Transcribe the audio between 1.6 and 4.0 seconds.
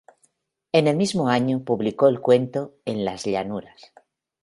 publicó el cuento ""En las llanuras"".